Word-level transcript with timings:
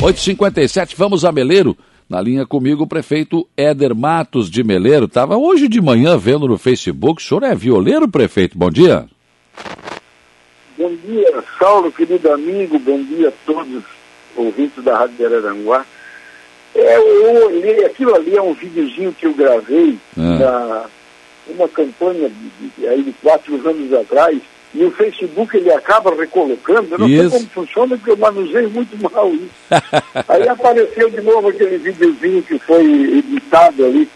8h57, 0.00 0.94
vamos 0.96 1.24
a 1.24 1.32
Meleiro. 1.32 1.76
Na 2.08 2.20
linha 2.20 2.44
comigo 2.44 2.84
o 2.84 2.86
prefeito 2.86 3.48
Éder 3.56 3.94
Matos 3.94 4.50
de 4.50 4.62
Meleiro. 4.62 5.06
Estava 5.06 5.36
hoje 5.36 5.68
de 5.68 5.80
manhã 5.80 6.18
vendo 6.18 6.46
no 6.46 6.58
Facebook. 6.58 7.22
O 7.22 7.24
senhor 7.24 7.42
é 7.42 7.54
violeiro, 7.54 8.08
prefeito? 8.08 8.58
Bom 8.58 8.70
dia. 8.70 9.06
Bom 10.76 10.94
dia, 11.06 11.42
Saulo, 11.58 11.90
querido 11.90 12.30
amigo. 12.30 12.78
Bom 12.78 13.02
dia 13.02 13.28
a 13.28 13.32
todos 13.46 13.82
ouvintes 14.36 14.82
da 14.84 14.98
Rádio 14.98 15.16
de 15.16 15.24
Araranguá. 15.24 15.86
É, 16.74 16.96
eu 16.96 17.46
olhei, 17.46 17.84
aquilo 17.84 18.14
ali 18.14 18.36
é 18.36 18.42
um 18.42 18.52
videozinho 18.52 19.12
que 19.12 19.26
eu 19.26 19.32
gravei 19.32 19.96
é. 20.18 20.20
na 20.20 20.86
uma 21.46 21.68
campanha 21.68 22.28
de, 22.28 22.70
de, 22.80 22.88
aí 22.88 23.02
de 23.02 23.12
quatro 23.22 23.54
anos 23.68 23.92
atrás, 23.92 24.40
e 24.74 24.84
o 24.84 24.90
Facebook 24.90 25.56
ele 25.56 25.70
acaba 25.72 26.14
recolocando, 26.14 26.88
eu 26.90 26.98
não 26.98 27.08
isso. 27.08 27.30
sei 27.30 27.38
como 27.38 27.50
funciona, 27.50 27.96
porque 27.96 28.10
eu 28.10 28.16
manusei 28.16 28.66
muito 28.66 28.96
mal 29.00 29.32
isso. 29.32 29.50
aí 30.28 30.48
apareceu 30.48 31.08
de 31.10 31.20
novo 31.20 31.48
aquele 31.48 31.78
videozinho 31.78 32.42
que 32.42 32.58
foi 32.58 32.84
editado 32.84 33.84
ali, 33.84 34.08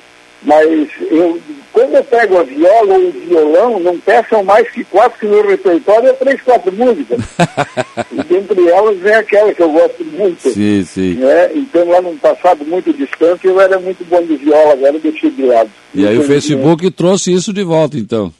mas 0.42 0.88
eu, 1.10 1.40
quando 1.72 1.94
eu 1.94 2.04
pego 2.04 2.38
a 2.38 2.42
viola 2.42 2.94
ou 2.94 3.08
o 3.08 3.12
violão, 3.12 3.80
não 3.80 3.98
peçam 3.98 4.42
mais 4.42 4.68
que 4.70 4.82
quatro, 4.84 5.18
que 5.18 5.26
no 5.26 5.46
repertório 5.46 6.08
é 6.08 6.12
três, 6.12 6.40
quatro 6.42 6.72
músicas. 6.72 7.20
e 8.12 8.22
dentre 8.24 8.68
elas 8.68 8.98
vem 8.98 9.14
aquela 9.14 9.54
que 9.54 9.62
eu 9.62 9.70
gosto 9.70 10.04
muito. 10.04 10.50
Sim, 10.50 10.84
sim. 10.84 11.14
Né? 11.14 11.50
Então 11.54 11.88
lá 11.88 12.00
num 12.00 12.16
passado 12.16 12.64
muito 12.64 12.92
distante 12.92 13.46
eu 13.46 13.60
era 13.60 13.78
muito 13.78 14.04
bom 14.04 14.22
de 14.22 14.36
viola, 14.36 14.72
agora 14.72 14.94
eu 14.94 15.00
deixei 15.00 15.30
de 15.30 15.42
lado. 15.42 15.70
E 15.94 16.06
aí 16.06 16.18
o 16.18 16.24
Facebook 16.24 16.90
trouxe 16.90 17.32
isso 17.32 17.52
de 17.52 17.62
volta 17.62 17.96
então. 17.96 18.32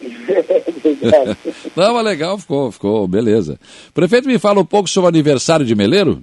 Não, 1.76 1.94
mas 1.94 2.04
legal, 2.04 2.38
ficou, 2.38 2.70
ficou, 2.70 3.06
beleza. 3.08 3.58
Prefeito, 3.94 4.28
me 4.28 4.38
fala 4.38 4.60
um 4.60 4.64
pouco 4.64 4.88
sobre 4.88 5.06
o 5.06 5.08
aniversário 5.08 5.64
de 5.64 5.74
Meleiro? 5.74 6.22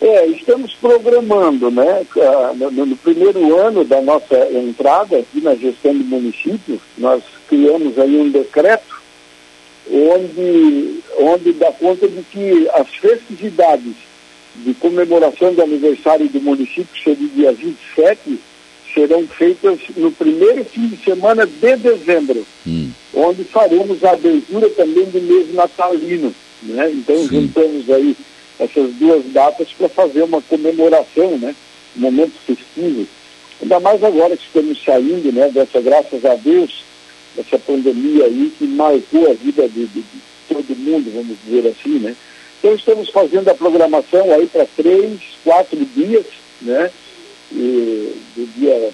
É, 0.00 0.26
estamos 0.26 0.74
programando, 0.74 1.70
né? 1.70 2.06
No, 2.56 2.86
no, 2.86 2.96
primeiro 2.96 3.58
ano 3.58 3.84
da 3.84 4.00
nossa 4.00 4.48
entrada 4.52 5.18
aqui 5.18 5.40
na 5.40 5.56
gestão 5.56 5.92
do 5.92 6.04
município, 6.04 6.80
nós 6.96 7.22
criamos 7.48 7.98
aí 7.98 8.16
um 8.16 8.30
decreto 8.30 8.98
onde, 9.90 11.00
onde 11.18 11.52
dá 11.52 11.72
conta 11.72 12.06
de 12.06 12.22
que 12.22 12.68
as 12.74 12.88
festividades 12.90 13.94
de 14.56 14.74
comemoração 14.74 15.52
do 15.52 15.62
aniversário 15.62 16.28
do 16.28 16.40
município, 16.40 16.86
que 16.92 17.02
seria 17.02 17.28
dia 17.28 17.52
27, 17.52 18.38
serão 18.98 19.26
feitas 19.28 19.78
no 19.96 20.10
primeiro 20.10 20.64
fim 20.64 20.88
de 20.88 20.96
semana 20.96 21.46
de 21.46 21.76
dezembro, 21.76 22.44
hum. 22.66 22.90
onde 23.14 23.44
faremos 23.44 24.02
a 24.02 24.10
abertura 24.10 24.68
também 24.70 25.04
do 25.04 25.20
mês 25.20 25.54
natalino. 25.54 26.34
Né? 26.64 26.90
Então 26.90 27.16
Sim. 27.16 27.28
juntamos 27.28 27.88
aí 27.88 28.16
essas 28.58 28.92
duas 28.94 29.24
datas 29.26 29.68
para 29.78 29.88
fazer 29.88 30.22
uma 30.22 30.42
comemoração, 30.42 31.38
né? 31.38 31.54
Um 31.96 32.00
momento 32.00 32.32
festivo. 32.44 33.06
Ainda 33.62 33.78
mais 33.78 34.02
agora 34.02 34.36
que 34.36 34.44
estamos 34.44 34.82
saindo, 34.82 35.32
né? 35.32 35.48
Dessa, 35.50 35.80
graças 35.80 36.24
a 36.24 36.34
Deus, 36.34 36.82
essa 37.38 37.56
pandemia 37.60 38.24
aí 38.24 38.52
que 38.58 38.66
marcou 38.66 39.30
a 39.30 39.34
vida 39.34 39.68
de, 39.68 39.86
de, 39.86 40.00
de 40.00 40.20
todo 40.48 40.76
mundo, 40.76 41.12
vamos 41.14 41.36
dizer 41.44 41.68
assim, 41.68 42.00
né? 42.00 42.16
Então 42.58 42.74
estamos 42.74 43.08
fazendo 43.10 43.48
a 43.48 43.54
programação 43.54 44.32
aí 44.32 44.46
para 44.48 44.66
três, 44.76 45.20
quatro 45.44 45.78
dias, 45.94 46.26
né? 46.60 46.90
E, 47.52 48.14
do 48.36 48.46
dia 48.58 48.90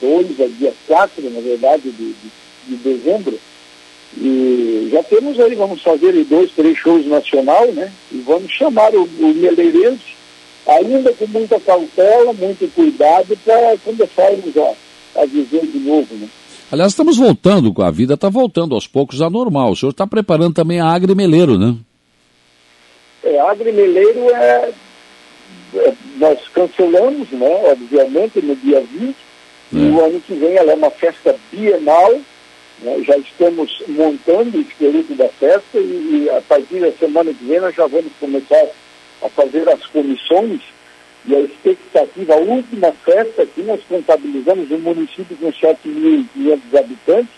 2 0.00 0.40
a 0.40 0.46
dia 0.58 0.72
4, 0.86 1.30
na 1.30 1.40
verdade, 1.40 1.90
de, 1.90 2.12
de, 2.12 2.30
de 2.68 2.76
dezembro. 2.76 3.38
E 4.16 4.88
já 4.90 5.02
temos 5.04 5.38
aí, 5.38 5.54
vamos 5.54 5.82
fazer 5.82 6.12
dois, 6.24 6.50
três 6.52 6.76
shows 6.76 7.06
nacional, 7.06 7.66
né? 7.72 7.92
E 8.10 8.18
vamos 8.18 8.50
chamar 8.52 8.92
o, 8.94 9.04
o 9.04 9.34
Meleirense, 9.34 10.14
ainda 10.66 11.12
com 11.12 11.26
muita 11.28 11.60
cautela, 11.60 12.32
muito 12.32 12.68
cuidado, 12.74 13.36
para 13.44 13.78
começarmos 13.84 14.56
a, 14.56 15.22
a 15.22 15.26
viver 15.26 15.66
de 15.66 15.78
novo, 15.78 16.14
né? 16.16 16.28
Aliás, 16.72 16.92
estamos 16.92 17.16
voltando, 17.16 17.74
a 17.82 17.90
vida 17.90 18.14
está 18.14 18.28
voltando 18.28 18.74
aos 18.74 18.86
poucos 18.86 19.20
à 19.20 19.28
normal. 19.28 19.72
O 19.72 19.76
senhor 19.76 19.90
está 19.90 20.06
preparando 20.06 20.54
também 20.54 20.80
a 20.80 20.86
Agrimeleiro, 20.86 21.58
né? 21.58 21.76
É, 23.24 23.40
a 23.40 23.50
Agrimeleiro 23.50 24.30
é, 24.30 24.70
Nós 26.16 26.38
cancelamos, 26.52 27.30
né? 27.30 27.60
Obviamente, 27.64 28.40
no 28.42 28.56
dia 28.56 28.80
20. 28.80 29.16
É. 29.72 29.76
E 29.76 29.90
o 29.90 30.04
ano 30.04 30.20
que 30.20 30.34
vem 30.34 30.56
ela 30.56 30.72
é 30.72 30.74
uma 30.74 30.90
festa 30.90 31.36
bienal 31.52 32.20
né? 32.82 33.02
Já 33.06 33.16
estamos 33.18 33.82
montando 33.88 34.58
o 34.58 34.60
esqueleto 34.60 35.14
da 35.14 35.28
festa 35.28 35.78
e, 35.78 36.24
e, 36.24 36.30
a 36.30 36.40
partir 36.40 36.80
da 36.80 36.90
semana 36.92 37.32
que 37.32 37.44
vem 37.44 37.60
nós 37.60 37.74
já 37.74 37.86
vamos 37.86 38.12
começar 38.18 38.66
a 39.22 39.28
fazer 39.28 39.68
as 39.68 39.84
comissões 39.86 40.60
e 41.26 41.36
a 41.36 41.40
expectativa, 41.40 42.34
a 42.34 42.38
última 42.38 42.92
festa 43.04 43.44
que 43.44 43.60
nós 43.62 43.80
contabilizamos 43.86 44.70
um 44.70 44.78
município 44.78 45.36
com 45.36 45.52
7.500 45.52 46.78
habitantes, 46.78 47.34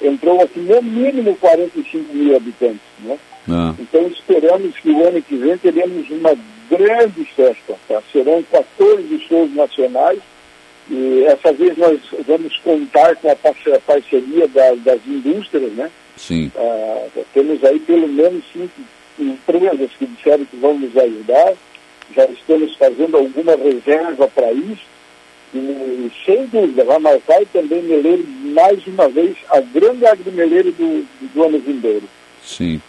entrou 0.00 0.40
aqui 0.40 0.60
no 0.60 0.80
mínimo 0.80 1.36
45 1.36 2.14
mil 2.14 2.34
habitantes. 2.34 2.80
Né? 3.00 3.18
Ah. 3.50 3.74
Então 3.78 4.06
esperamos 4.06 4.74
que 4.78 4.90
o 4.90 5.06
ano 5.06 5.20
que 5.20 5.36
vem 5.36 5.58
teremos 5.58 6.08
uma 6.08 6.34
grande 6.70 7.24
festa. 7.24 7.74
Tá? 7.88 8.02
Serão 8.12 8.42
14 8.50 9.20
shows 9.28 9.54
nacionais 9.54 10.20
e 10.90 11.24
essa 11.24 11.52
vez 11.52 11.76
nós 11.76 12.00
vamos 12.26 12.56
contar 12.58 13.14
com 13.16 13.30
a 13.30 13.36
parceria 13.36 14.48
das 14.48 15.06
indústrias, 15.06 15.72
né? 15.72 15.90
Sim. 16.16 16.50
Ah, 16.56 17.06
temos 17.34 17.62
aí 17.64 17.78
pelo 17.80 18.08
menos 18.08 18.42
cinco 18.52 18.72
empresas 19.18 19.90
que 19.98 20.06
disseram 20.06 20.44
que 20.46 20.56
vão 20.56 20.78
nos 20.78 20.96
ajudar. 20.96 21.54
Já 22.16 22.24
estamos 22.26 22.74
fazendo 22.76 23.18
alguma 23.18 23.54
reserva 23.56 24.28
para 24.28 24.50
isso. 24.52 24.86
E 25.54 26.10
sem 26.24 26.46
dúvida, 26.46 26.84
vai 26.84 26.98
marcar 26.98 27.42
e 27.42 27.46
também 27.46 27.82
Meleiro, 27.82 28.26
mais 28.54 28.86
uma 28.86 29.08
vez, 29.08 29.36
a 29.50 29.60
grande 29.60 30.06
agrimeleiro 30.06 30.72
do, 30.72 31.06
do 31.34 31.44
ano 31.44 31.58
vindouro. 31.58 32.08
Sim. 32.44 32.80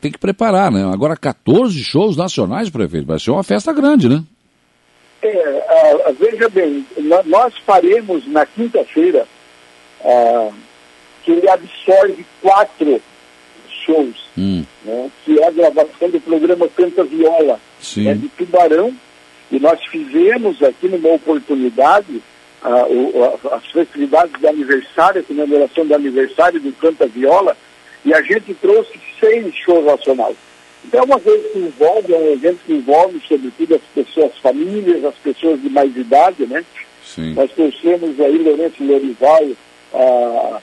Tem 0.00 0.12
que 0.12 0.18
preparar, 0.18 0.70
né? 0.70 0.84
Agora 0.92 1.16
14 1.16 1.82
shows 1.82 2.16
nacionais, 2.16 2.68
prefeito. 2.68 3.06
Vai 3.06 3.18
ser 3.18 3.30
uma 3.30 3.42
festa 3.42 3.72
grande, 3.72 4.08
né? 4.08 4.22
É, 5.22 6.08
uh, 6.08 6.14
veja 6.14 6.48
bem, 6.48 6.84
nós 7.26 7.54
faremos 7.64 8.26
na 8.26 8.44
quinta-feira 8.44 9.26
uh, 10.00 10.52
que 11.22 11.30
ele 11.30 11.48
absorve 11.48 12.26
quatro 12.40 13.00
shows, 13.86 14.16
hum. 14.36 14.64
né, 14.84 15.10
que 15.24 15.38
é 15.40 15.46
a 15.46 15.50
gravação 15.50 16.10
do 16.10 16.20
programa 16.20 16.68
Canta 16.68 17.04
Viola, 17.04 17.60
né, 17.96 18.14
de 18.14 18.28
Tubarão, 18.30 18.92
e 19.50 19.60
nós 19.60 19.78
fizemos 19.86 20.60
aqui 20.62 20.88
numa 20.88 21.10
oportunidade 21.10 22.20
uh, 22.64 22.92
o, 22.92 23.54
as 23.54 23.64
festividades 23.66 24.38
de 24.40 24.46
aniversário, 24.46 25.20
a 25.20 25.24
comemoração 25.24 25.86
do 25.86 25.94
aniversário 25.94 26.60
do 26.60 26.72
Canta 26.72 27.06
Viola, 27.06 27.56
e 28.04 28.12
a 28.12 28.20
gente 28.22 28.54
trouxe 28.54 28.98
seis 29.22 29.54
shows 29.54 29.84
nacionais. 29.84 30.36
Então 30.84 31.00
é 31.00 31.04
uma 31.04 31.20
coisa 31.20 31.48
que 31.48 31.58
envolve, 31.58 32.12
é 32.12 32.18
um 32.18 32.32
evento 32.32 32.58
que 32.66 32.72
envolve, 32.72 33.20
sobretudo, 33.28 33.76
as 33.76 33.82
pessoas, 33.94 34.32
as 34.32 34.38
famílias, 34.38 35.04
as 35.04 35.14
pessoas 35.14 35.62
de 35.62 35.70
mais 35.70 35.96
idade, 35.96 36.44
né? 36.46 36.64
Sim. 37.04 37.34
Nós 37.34 37.50
trouxemos 37.52 38.18
aí 38.20 38.38
Lourenço 38.38 38.82
Lorival, 38.82 39.48
a, 39.94 40.60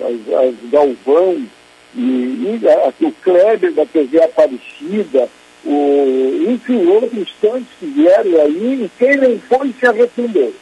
a, 0.00 0.04
a 0.04 0.52
Galvão, 0.70 1.46
e, 1.94 2.00
e 2.00 2.60
a, 2.68 3.06
o 3.06 3.12
Kleber 3.22 3.72
da 3.72 3.84
TV 3.84 4.22
Aparecida, 4.22 5.28
o, 5.64 6.46
enfim, 6.48 6.86
outros 6.86 7.34
tantos 7.40 7.68
que 7.78 7.86
vieram 7.86 8.40
aí, 8.42 8.84
e 8.84 8.90
quem 8.98 9.16
não 9.16 9.38
foi 9.40 9.74
se 9.78 9.86
arrependeu. 9.86 10.54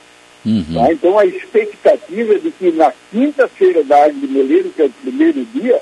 Uhum. 0.44 0.64
Tá? 0.74 0.92
Então 0.92 1.18
a 1.18 1.26
expectativa 1.26 2.34
é 2.34 2.38
de 2.38 2.50
que 2.52 2.70
na 2.72 2.92
quinta-feira 3.10 3.82
da 3.84 4.04
Águia 4.04 4.20
de 4.20 4.28
Meleiro, 4.28 4.70
que 4.70 4.82
é 4.82 4.86
o 4.86 4.90
primeiro 4.90 5.44
dia, 5.46 5.80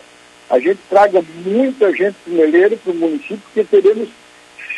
a 0.51 0.59
gente 0.59 0.79
traga 0.89 1.23
muita 1.45 1.93
gente 1.93 2.17
primeiro 2.25 2.77
para 2.77 2.93
o 2.93 2.97
município, 2.97 3.41
porque 3.53 3.65
teremos 3.65 4.09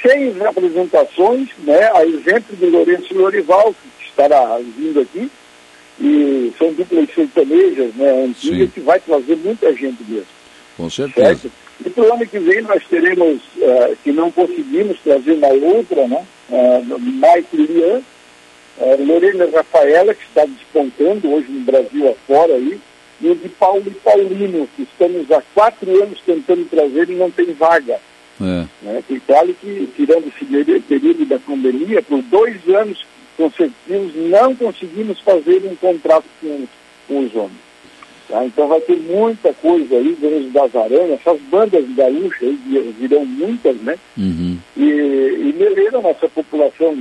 seis 0.02 0.36
representações, 0.36 1.48
né, 1.58 1.90
a 1.94 2.04
exemplo 2.04 2.56
de 2.56 2.66
Lourenço 2.66 3.14
Lorival, 3.14 3.74
que 3.74 4.06
estará 4.08 4.58
vindo 4.58 5.00
aqui, 5.00 5.30
e 6.00 6.52
são 6.58 6.72
duplas 6.72 7.08
sertanejas, 7.14 7.94
né, 7.94 8.24
antigas, 8.24 8.58
Sim. 8.58 8.70
que 8.74 8.80
vai 8.80 9.00
trazer 9.00 9.36
muita 9.36 9.72
gente 9.74 10.02
mesmo. 10.08 10.26
Com 10.76 10.90
certeza. 10.90 11.34
Certo? 11.34 11.50
E 11.84 11.90
para 11.90 12.04
o 12.04 12.14
ano 12.14 12.26
que 12.26 12.38
vem 12.38 12.62
nós 12.62 12.82
teremos, 12.88 13.36
uh, 13.56 13.96
que 14.02 14.12
não 14.12 14.30
conseguimos 14.30 14.98
trazer 15.00 15.32
uma 15.32 15.48
outra, 15.48 16.06
né, 16.06 16.24
uh, 16.50 16.98
Mike 16.98 17.56
Lian, 17.56 18.00
uh, 18.78 19.04
Lorena 19.04 19.48
Rafaela, 19.52 20.14
que 20.14 20.24
está 20.24 20.44
despontando 20.46 21.32
hoje 21.32 21.50
no 21.50 21.60
Brasil 21.60 22.08
afora 22.10 22.54
aí, 22.54 22.80
e 23.20 23.28
o 23.28 23.34
de 23.34 23.48
Paulo 23.48 23.84
e 23.86 23.90
Paulino, 23.90 24.68
que 24.76 24.82
estamos 24.82 25.30
há 25.30 25.42
quatro 25.54 26.02
anos 26.02 26.20
tentando 26.24 26.68
trazer 26.68 27.08
e 27.10 27.14
não 27.14 27.30
tem 27.30 27.52
vaga. 27.52 27.98
É. 28.40 28.66
Né? 28.82 29.02
E 29.08 29.20
claro 29.20 29.54
que, 29.54 29.88
tirando 29.96 30.28
esse 30.28 30.44
período 30.80 31.24
da 31.24 31.38
pandemia, 31.38 32.02
por 32.02 32.20
dois 32.22 32.56
anos 32.68 33.06
consecutivos, 33.36 34.14
não 34.14 34.54
conseguimos 34.54 35.18
fazer 35.20 35.62
um 35.64 35.76
contrato 35.76 36.26
com, 36.40 36.66
com 37.08 37.20
os 37.20 37.34
homens. 37.34 37.66
Tá? 38.28 38.44
Então 38.44 38.66
vai 38.66 38.80
ter 38.80 38.96
muita 38.96 39.52
coisa 39.54 39.96
aí, 39.96 40.16
Grande 40.20 40.50
das 40.50 40.74
Aranhas, 40.74 41.20
essas 41.20 41.40
bandas 41.42 41.84
gaúchas 41.94 42.42
aí 42.42 42.94
virão 42.98 43.24
muitas, 43.24 43.76
né? 43.76 43.96
Uhum. 44.18 44.58
E, 44.76 44.82
e 44.82 45.54
Meleira, 45.56 46.00
nossa 46.00 46.28
população 46.28 46.98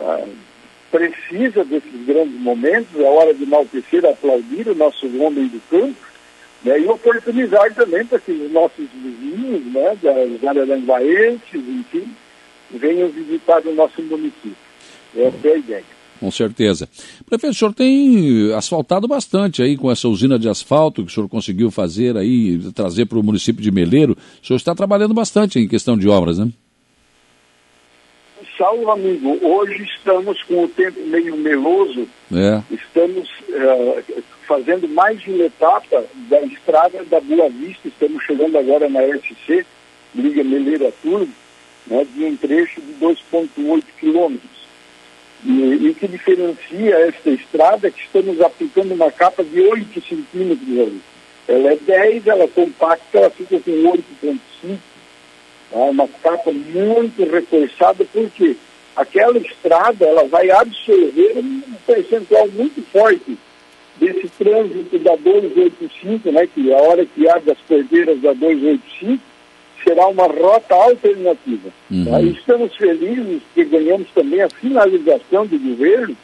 ah, 0.00 0.24
precisa 0.90 1.64
desses 1.64 2.06
grandes 2.06 2.40
momentos, 2.40 2.88
é 2.98 3.04
hora 3.04 3.34
de 3.34 3.44
enaltecer, 3.44 4.04
aplaudir 4.04 4.68
o 4.68 4.74
nosso 4.74 5.06
homem 5.20 5.46
do 5.46 5.60
campo, 5.68 5.96
né? 6.64 6.80
e 6.80 6.86
oportunizar 6.86 7.74
também 7.74 8.04
para 8.04 8.18
que 8.18 8.32
os 8.32 8.50
nossos 8.50 8.86
vizinhos, 8.94 9.64
né, 9.72 9.96
das 10.02 10.44
araranguaenses, 10.44 11.54
enfim, 11.54 12.08
venham 12.70 13.08
visitar 13.08 13.64
o 13.66 13.74
nosso 13.74 14.02
município. 14.02 14.56
Essa 15.16 15.48
é 15.48 15.52
a 15.52 15.56
ideia. 15.56 15.98
Com 16.20 16.30
certeza. 16.30 16.88
Prefeito, 17.26 17.52
o 17.52 17.56
senhor 17.56 17.72
tem 17.72 18.52
asfaltado 18.52 19.06
bastante 19.06 19.62
aí 19.62 19.76
com 19.76 19.90
essa 19.90 20.08
usina 20.08 20.38
de 20.38 20.48
asfalto 20.48 21.04
que 21.04 21.12
o 21.12 21.14
senhor 21.14 21.28
conseguiu 21.28 21.70
fazer 21.70 22.16
aí, 22.16 22.58
trazer 22.72 23.06
para 23.06 23.18
o 23.18 23.22
município 23.22 23.62
de 23.62 23.70
Meleiro. 23.70 24.16
O 24.42 24.46
senhor 24.46 24.56
está 24.56 24.74
trabalhando 24.74 25.14
bastante 25.14 25.60
em 25.60 25.68
questão 25.68 25.96
de 25.96 26.08
obras, 26.08 26.38
né? 26.38 26.50
Salve, 28.58 28.90
amigo. 28.90 29.38
Hoje 29.40 29.84
estamos 29.84 30.42
com 30.42 30.64
o 30.64 30.68
tempo 30.68 31.00
meio 31.06 31.36
meloso. 31.36 32.08
É. 32.34 32.60
Estamos 32.74 33.30
uh, 33.50 34.22
fazendo 34.48 34.88
mais 34.88 35.24
uma 35.28 35.44
etapa 35.44 36.04
da 36.28 36.40
estrada 36.42 37.04
da 37.04 37.20
Boa 37.20 37.48
Vista. 37.48 37.86
Estamos 37.86 38.24
chegando 38.24 38.58
agora 38.58 38.88
na 38.88 39.00
SC, 39.02 39.64
Liga 40.12 40.42
Meleiro 40.42 40.88
a 40.88 40.90
Turbo, 40.90 41.32
né, 41.86 42.04
de 42.12 42.24
um 42.24 42.36
trecho 42.36 42.80
de 42.80 42.94
2,8 42.94 43.84
quilômetros. 44.00 44.58
E 45.44 45.88
o 45.90 45.94
que 45.94 46.08
diferencia 46.08 46.98
esta 47.06 47.30
estrada 47.30 47.86
é 47.86 47.92
que 47.92 48.00
estamos 48.00 48.40
aplicando 48.40 48.92
uma 48.92 49.12
capa 49.12 49.44
de 49.44 49.60
8 49.60 50.02
centímetros. 50.02 51.00
Ela 51.46 51.74
é 51.74 51.76
10, 51.76 52.26
ela 52.26 52.42
é 52.42 52.48
compacta, 52.48 53.18
ela 53.18 53.30
fica 53.30 53.60
com 53.60 53.70
8,5. 53.70 54.78
É 55.72 55.76
uma 55.76 56.08
capa 56.22 56.50
muito 56.50 57.24
reforçada, 57.30 58.04
porque 58.12 58.56
aquela 58.96 59.38
estrada 59.38 60.04
ela 60.04 60.24
vai 60.24 60.50
absorver 60.50 61.38
um 61.38 61.62
percentual 61.86 62.48
muito 62.48 62.82
forte 62.90 63.38
desse 63.98 64.28
trânsito 64.38 64.98
da 64.98 65.16
285, 65.16 66.30
né, 66.30 66.46
que 66.46 66.72
a 66.72 66.76
hora 66.76 67.04
que 67.04 67.28
abre 67.28 67.52
as 67.52 67.58
cordeiras 67.66 68.20
da 68.20 68.32
285, 68.32 69.22
será 69.84 70.06
uma 70.08 70.26
rota 70.26 70.74
alternativa. 70.74 71.70
Uhum. 71.90 72.04
Tá? 72.04 72.22
estamos 72.22 72.74
felizes 72.76 73.42
que 73.54 73.64
ganhamos 73.64 74.08
também 74.14 74.42
a 74.42 74.48
finalização 74.48 75.46
do 75.46 75.58
governo 75.58 76.16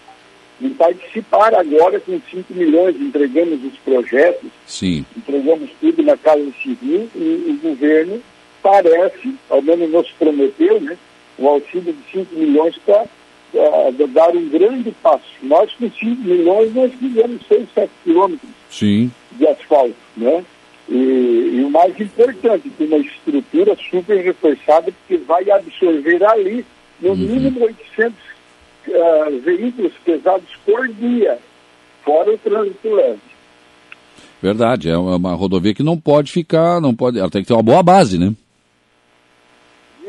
em 0.60 0.70
participar 0.70 1.54
agora 1.54 1.98
com 2.00 2.20
5 2.30 2.54
milhões, 2.54 2.96
entregamos 3.00 3.64
os 3.64 3.76
projetos, 3.78 4.50
Sim. 4.66 5.04
entregamos 5.16 5.68
tudo 5.80 6.02
na 6.02 6.16
Casa 6.16 6.46
Civil 6.62 7.08
e 7.14 7.58
o 7.60 7.68
governo 7.68 8.22
parece, 8.64 9.34
ao 9.50 9.60
menos 9.60 9.90
nos 9.90 10.10
prometeu, 10.12 10.80
né, 10.80 10.96
o 11.38 11.46
auxílio 11.46 11.92
de 11.92 12.10
5 12.10 12.34
milhões 12.34 12.76
para 12.78 13.02
uh, 13.02 14.08
dar 14.08 14.34
um 14.34 14.48
grande 14.48 14.90
passo. 15.02 15.22
Nós 15.42 15.70
com 15.74 15.90
5 15.90 16.22
milhões 16.22 16.74
nós 16.74 16.90
fizemos 16.94 17.42
6, 17.46 17.68
7 17.74 17.90
quilômetros 18.02 18.50
Sim. 18.70 19.12
de 19.32 19.46
asfalto, 19.46 19.94
né? 20.16 20.42
E, 20.88 20.94
e, 20.94 21.64
o 21.64 21.70
mais 21.70 21.98
importante, 21.98 22.70
tem 22.70 22.86
uma 22.86 22.98
estrutura 22.98 23.76
super 23.90 24.22
reforçada 24.22 24.92
que 25.08 25.16
vai 25.16 25.50
absorver 25.50 26.22
ali 26.24 26.64
no 27.00 27.10
uhum. 27.10 27.16
mínimo 27.16 27.64
800 27.64 28.12
uh, 28.12 28.92
ah, 28.94 29.30
veículos 29.42 29.92
pesados 30.04 30.48
por 30.64 30.88
dia, 30.88 31.38
fora 32.02 32.32
o 32.32 32.38
trânsito 32.38 32.94
leve. 32.94 33.20
Verdade, 34.42 34.90
é 34.90 34.96
uma 34.96 35.34
rodovia 35.34 35.74
que 35.74 35.82
não 35.82 35.98
pode 35.98 36.30
ficar, 36.30 36.80
não 36.80 36.94
pode, 36.94 37.18
ela 37.18 37.30
tem 37.30 37.40
que 37.40 37.48
ter 37.48 37.54
uma 37.54 37.62
boa 37.62 37.82
base, 37.82 38.18
né? 38.18 38.34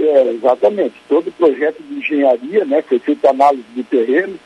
É, 0.05 0.31
exatamente. 0.31 0.93
Todo 1.09 1.31
projeto 1.31 1.81
de 1.81 1.95
engenharia, 1.95 2.65
né, 2.65 2.81
foi 2.81 2.99
feita 2.99 3.29
análise 3.29 3.65
do 3.75 3.83
terreno 3.83 4.37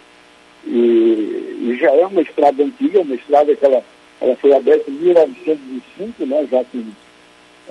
e, 0.66 1.58
e 1.62 1.78
já 1.80 1.92
é 1.92 2.06
uma 2.06 2.22
estrada 2.22 2.64
antiga, 2.64 3.02
uma 3.02 3.16
estrada 3.16 3.56
que 3.56 3.66
ela 3.66 3.84
ela 4.22 4.36
foi 4.36 4.54
aberta 4.54 4.92
em 4.92 4.96
1905, 4.96 6.26
né, 6.26 6.48
já 6.52 6.64
que 6.66 6.86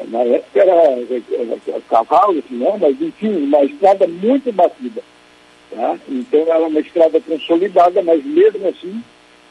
na 0.09 0.21
época 0.21 0.61
era, 0.61 0.73
era 0.73 1.81
cavalo, 1.89 2.39
assim, 2.39 2.57
né, 2.57 2.77
mas 2.81 3.01
enfim, 3.01 3.45
uma 3.45 3.65
estrada 3.65 4.07
muito 4.07 4.51
batida. 4.53 5.03
Tá? 5.71 5.99
Então 6.09 6.41
ela 6.41 6.65
é 6.65 6.69
uma 6.69 6.81
estrada 6.81 7.21
consolidada, 7.21 8.03
mas 8.03 8.25
mesmo 8.25 8.69
assim 8.69 9.03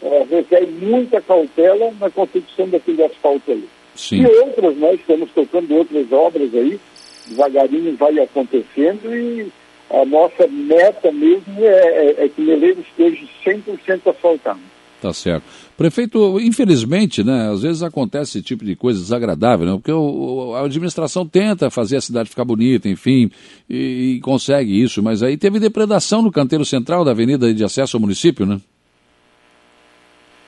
é, 0.01 0.25
requer 0.29 0.65
muita 0.67 1.21
cautela 1.21 1.93
na 1.99 2.09
constituição 2.09 2.67
daquele 2.69 3.03
asfalto 3.03 3.51
ali. 3.51 3.69
Sim. 3.95 4.21
E 4.21 4.25
outras, 4.25 4.77
nós 4.77 4.91
né, 4.91 4.95
estamos 4.95 5.29
tocando 5.31 5.75
outras 5.75 6.11
obras 6.11 6.53
aí, 6.55 6.79
devagarinho 7.29 7.95
vai 7.97 8.17
acontecendo 8.19 9.13
e 9.15 9.51
a 9.89 10.05
nossa 10.05 10.47
meta 10.47 11.11
mesmo 11.11 11.59
é, 11.59 11.65
é, 11.67 12.25
é 12.25 12.29
que 12.29 12.41
Meleiro 12.41 12.81
esteja 12.81 13.25
100% 13.45 14.09
asfaltado. 14.09 14.59
Tá 15.01 15.13
certo. 15.13 15.43
Prefeito, 15.77 16.39
infelizmente, 16.39 17.23
né, 17.23 17.51
às 17.51 17.61
vezes 17.61 17.83
acontece 17.83 18.39
esse 18.39 18.41
tipo 18.41 18.65
de 18.65 18.75
coisa 18.75 18.99
desagradável, 18.99 19.67
né, 19.67 19.73
porque 19.73 19.91
o, 19.91 20.55
a 20.55 20.65
administração 20.65 21.25
tenta 21.25 21.69
fazer 21.69 21.97
a 21.97 22.01
cidade 22.01 22.29
ficar 22.29 22.43
bonita, 22.43 22.89
enfim, 22.89 23.29
e, 23.69 24.15
e, 24.15 24.19
consegue 24.21 24.81
isso, 24.81 25.03
mas 25.03 25.21
aí 25.21 25.37
teve 25.37 25.59
depredação 25.59 26.23
no 26.23 26.31
canteiro 26.31 26.65
central 26.65 27.05
da 27.05 27.11
avenida 27.11 27.53
de 27.53 27.63
acesso 27.63 27.95
ao 27.95 28.01
município, 28.01 28.43
né? 28.43 28.59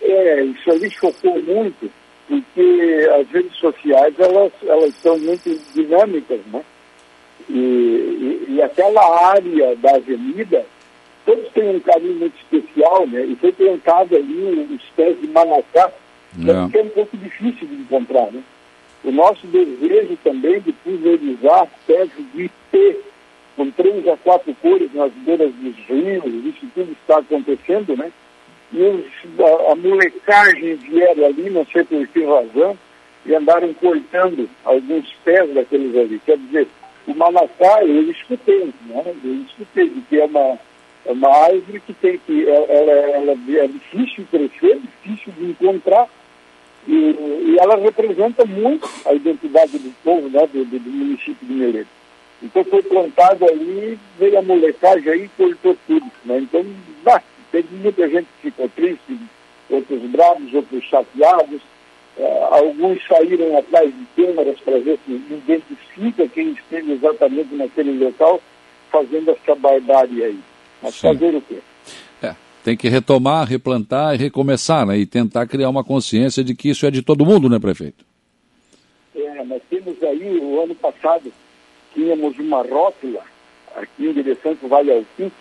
É, 0.02 0.44
isso 0.46 0.72
ali 0.72 0.90
chocou 0.90 1.40
muito, 1.44 1.92
porque 2.30 3.10
as 3.20 3.28
redes 3.30 3.58
sociais, 3.58 4.14
elas, 4.20 4.52
elas 4.64 4.94
são 4.96 5.18
muito 5.18 5.50
dinâmicas, 5.74 6.40
né? 6.54 6.64
E, 7.50 7.58
e, 7.58 8.46
e 8.50 8.62
aquela 8.62 9.32
área 9.32 9.76
da 9.78 9.96
avenida 9.96 10.64
todos 11.26 11.50
têm 11.54 11.76
um 11.76 11.80
carinho 11.80 12.20
muito 12.20 12.36
especial, 12.38 13.08
né? 13.08 13.26
E 13.26 13.36
foi 13.36 13.52
plantado 13.52 14.16
ali 14.16 14.68
os 14.72 14.84
pés 14.96 15.20
de 15.20 15.28
manacá, 15.28 15.92
é. 16.38 16.72
que 16.72 16.78
é 16.78 16.84
um 16.84 16.90
pouco 16.90 17.18
difícil 17.18 17.68
de 17.68 17.76
encontrar, 17.76 18.32
né? 18.32 18.44
O 19.04 19.12
nosso 19.12 19.48
desejo 19.48 20.16
também 20.24 20.60
de 20.60 20.72
pulverizar 20.72 21.68
pés 21.88 22.10
de 22.34 22.44
ipê 22.44 23.00
com 23.56 23.72
três 23.72 24.08
a 24.08 24.16
quatro 24.18 24.56
cores 24.62 24.94
nas 24.94 25.12
beiras 25.14 25.52
dos 25.56 25.76
rios, 25.88 26.26
isso 26.46 26.68
tudo 26.76 26.92
está 26.92 27.18
acontecendo, 27.18 27.98
né? 27.98 28.12
E 28.72 28.82
os, 28.82 29.06
a, 29.40 29.72
a 29.72 29.76
molecagem 29.76 30.76
vieram 30.76 31.26
ali, 31.26 31.50
não 31.50 31.66
sei 31.66 31.84
por 31.84 32.08
que 32.08 32.24
razão, 32.24 32.78
e 33.26 33.36
andaram 33.36 33.74
cortando 33.74 34.50
alguns 34.64 35.12
pés 35.24 35.54
daqueles 35.54 35.96
ali. 35.96 36.22
Quer 36.26 36.38
dizer, 36.38 36.68
o 37.08 37.14
manacá, 37.16 37.84
eu 37.84 38.10
escutei, 38.12 38.74
né? 38.86 39.04
Eu 39.24 39.34
escutei 39.48 39.90
de 39.90 40.02
que 40.02 40.20
é 40.20 40.26
uma 40.26 40.60
é 41.06 41.12
uma 41.12 41.30
árvore 41.30 41.82
que 41.86 41.94
tem 41.94 42.20
que, 42.20 42.48
ela, 42.48 42.92
ela, 42.92 43.32
é 43.32 43.68
difícil 43.68 44.26
de 44.26 44.26
crescer, 44.26 44.80
difícil 44.80 45.34
de 45.34 45.46
encontrar, 45.46 46.08
e, 46.88 46.94
e, 46.94 47.58
ela 47.60 47.78
representa 47.78 48.46
muito 48.46 48.88
a 49.06 49.14
identidade 49.14 49.78
do 49.80 49.92
povo, 50.04 50.30
né, 50.30 50.48
do, 50.48 50.66
do, 50.66 50.80
município 50.80 51.48
de 51.48 51.54
Meleiro. 51.54 51.88
Então 52.42 52.64
foi 52.64 52.82
plantado 52.84 53.46
ali, 53.46 54.00
veio 54.18 54.40
a 54.40 54.42
molecagem 54.42 55.12
aí 55.12 55.24
e 55.26 55.30
cortou 55.30 55.76
tudo. 55.88 56.06
Né? 56.24 56.40
Então, 56.40 56.66
bah, 57.04 57.22
teve 57.52 57.76
muita 57.76 58.08
gente 58.10 58.28
que 58.42 58.50
ficou 58.50 58.70
triste, 58.70 59.20
outros 59.70 60.02
bravos, 60.04 60.54
outros 60.54 60.84
chateados. 60.86 61.62
Uh, 62.18 62.44
alguns 62.52 63.00
saíram 63.08 63.58
atrás 63.58 63.94
de 63.94 64.06
câmeras 64.16 64.60
para 64.60 64.80
ver 64.80 65.00
se 65.06 65.12
identifica 65.12 66.28
quem 66.28 66.52
esteve 66.52 66.94
exatamente 66.94 67.56
naquele 67.56 68.04
local 68.04 68.42
fazendo 68.92 69.32
essa 69.32 69.56
barbárie 69.56 70.24
aí. 70.24 70.40
Mas 70.82 70.96
Sim. 70.96 71.02
fazer 71.02 71.36
o 71.36 71.42
quê? 71.42 71.60
É, 72.22 72.36
tem 72.64 72.76
que 72.76 72.90
retomar, 72.90 73.48
replantar 73.48 74.16
e 74.16 74.18
recomeçar, 74.18 74.86
né? 74.86 74.98
E 74.98 75.06
tentar 75.06 75.48
criar 75.48 75.70
uma 75.70 75.84
consciência 75.84 76.44
de 76.44 76.56
que 76.56 76.70
isso 76.70 76.86
é 76.86 76.92
de 76.92 77.02
todo 77.02 77.26
mundo, 77.26 77.50
né, 77.50 77.60
prefeito? 77.60 78.04
É, 79.16 79.44
nós 79.44 79.62
temos 79.70 80.02
aí, 80.04 80.40
o 80.40 80.62
ano 80.62 80.76
passado, 80.76 81.32
tínhamos 81.94 82.38
uma 82.38 82.64
rótula 82.64 83.24
aqui 83.76 84.08
em 84.08 84.14
direção 84.14 84.56
para 84.56 84.66
o 84.66 84.70
Vale 84.70 84.92
Altim. 84.92 85.32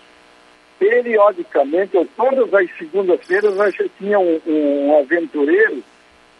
Periodicamente, 0.79 1.97
ou 1.97 2.07
todas 2.17 2.55
as 2.55 2.71
segundas-feiras, 2.79 3.57
nós 3.57 3.75
tinha 3.99 4.19
um, 4.19 4.41
um, 4.47 4.99
aventureiro 4.99 5.83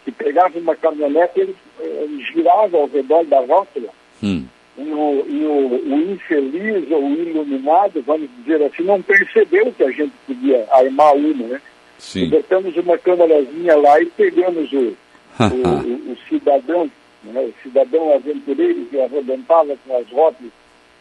que 0.05 0.11
pegava 0.11 0.57
uma 0.57 0.75
caminhonete, 0.75 1.41
ele, 1.41 1.55
ele 1.79 2.23
girava 2.23 2.77
ao 2.77 2.87
redor 2.87 3.25
da 3.25 3.39
rótula. 3.41 3.89
Hum 4.23 4.45
e 4.79 4.93
o, 4.93 5.25
e 5.27 5.45
o, 5.45 5.93
o 5.93 6.11
infeliz 6.13 6.89
ou 6.89 7.03
o 7.03 7.13
iluminado, 7.13 8.01
vamos 8.03 8.29
dizer 8.37 8.63
assim, 8.63 8.83
não 8.83 9.01
percebeu 9.01 9.71
que 9.73 9.83
a 9.83 9.91
gente 9.91 10.13
podia 10.25 10.65
armar 10.71 11.15
uma, 11.15 11.47
né? 11.47 11.61
Sim. 11.97 12.23
E 12.23 12.27
botamos 12.27 12.75
uma 12.77 12.97
câmerazinha 12.97 13.75
lá 13.75 14.01
e 14.01 14.05
pegamos 14.05 14.71
o, 14.71 14.95
o, 15.43 16.11
o, 16.11 16.17
cidadão, 16.29 16.89
né? 17.23 17.41
o 17.41 17.53
cidadão 17.61 18.13
aventureiro 18.13 18.85
que 18.85 19.01
arrebentava 19.01 19.75
com 19.85 19.97
as 19.97 20.07
rotas. 20.09 20.47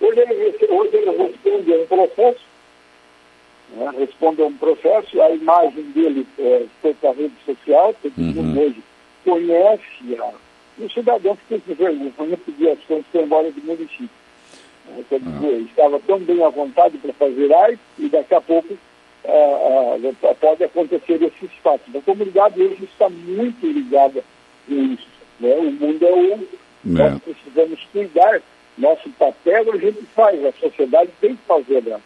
Hoje 0.01 0.21
ele, 0.21 0.55
hoje 0.69 0.97
ele 0.97 1.11
responde 1.11 1.73
a 1.73 1.77
um 1.77 1.87
processo, 1.87 2.41
né? 3.77 3.91
responde 3.99 4.43
a 4.43 4.47
um 4.47 4.55
processo, 4.55 5.21
a 5.21 5.31
imagem 5.31 5.85
dele 5.91 6.27
é, 6.39 6.65
foi 6.81 6.95
para 6.95 7.11
a 7.11 7.15
rede 7.15 7.35
social, 7.45 7.95
todo 8.03 8.13
mundo 8.17 8.41
uhum. 8.41 8.67
hoje 8.67 8.83
conhece 9.25 10.17
a, 10.21 10.33
o 10.83 10.91
cidadão 10.91 11.37
que 11.37 11.45
tem 11.49 11.61
que 11.61 11.75
vergonha 11.75 12.37
pedir 12.45 12.71
as 12.71 12.79
contas 12.81 13.07
para 13.13 13.23
embora 13.23 13.51
do 13.51 13.61
município. 13.63 14.09
Quer 15.09 15.21
dizer, 15.21 15.55
ah. 15.55 15.69
estava 15.69 16.01
tão 16.01 16.19
bem 16.19 16.43
à 16.43 16.49
vontade 16.49 16.97
para 16.99 17.13
fazer 17.13 17.53
AIDS 17.53 17.81
e 17.99 18.09
daqui 18.09 18.35
a 18.35 18.41
pouco 18.41 18.77
ah, 19.27 19.97
ah, 20.23 20.35
pode 20.41 20.65
acontecer 20.65 21.23
esses 21.23 21.51
fatos. 21.63 21.95
A 21.95 22.01
comunidade 22.01 22.61
hoje 22.63 22.85
está 22.85 23.09
muito 23.09 23.67
ligada 23.67 24.25
com 24.67 24.75
isso. 24.75 25.07
Né? 25.41 25.55
O 25.57 25.71
mundo 25.73 26.07
é 26.07 26.13
o. 26.13 26.33
É. 26.33 26.39
Nós 26.85 27.23
precisamos 27.23 27.81
cuidar. 27.93 28.43
Nosso 28.79 29.11
papel 29.11 29.73
a 29.73 29.77
gente 29.77 30.03
faz, 30.15 30.45
a 30.45 30.53
sociedade 30.53 31.11
tem 31.21 31.35
que 31.35 31.43
fazer. 31.43 31.83
Né? 31.83 32.01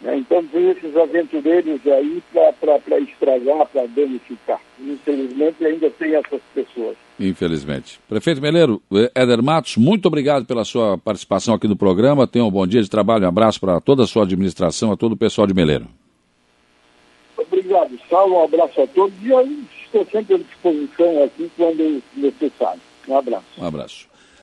Né? 0.00 0.16
Então 0.18 0.44
tem 0.46 0.70
esses 0.70 0.96
aventureiros 0.96 1.80
aí 1.86 2.22
para 2.32 2.98
estragar, 2.98 3.66
para 3.66 3.86
danificar. 3.86 4.60
Infelizmente 4.78 5.64
ainda 5.64 5.90
tem 5.90 6.14
essas 6.14 6.40
pessoas. 6.54 6.96
Infelizmente. 7.18 8.00
Prefeito 8.08 8.40
Meleiro, 8.40 8.82
eh, 8.92 9.10
Éder 9.14 9.42
Matos, 9.42 9.76
muito 9.76 10.06
obrigado 10.06 10.46
pela 10.46 10.64
sua 10.64 10.96
participação 10.96 11.54
aqui 11.54 11.68
no 11.68 11.76
programa. 11.76 12.26
Tenha 12.26 12.44
um 12.44 12.50
bom 12.50 12.66
dia 12.66 12.82
de 12.82 12.88
trabalho, 12.88 13.24
um 13.24 13.28
abraço 13.28 13.60
para 13.60 13.80
toda 13.80 14.04
a 14.04 14.06
sua 14.06 14.24
administração, 14.24 14.90
a 14.90 14.96
todo 14.96 15.12
o 15.12 15.16
pessoal 15.16 15.46
de 15.46 15.52
Meleiro. 15.52 15.86
Obrigado, 17.36 17.98
Saulo, 18.08 18.40
um 18.40 18.44
abraço 18.44 18.80
a 18.80 18.86
todos 18.86 19.14
e 19.22 19.28
eu 19.28 19.46
estou 19.84 20.06
sempre 20.10 20.36
à 20.36 20.38
disposição 20.38 21.24
aqui 21.24 21.50
quando 21.56 22.02
necessário. 22.16 22.80
Um 23.06 23.18
abraço. 23.18 23.44
Um 23.58 23.66
abraço. 23.66 24.09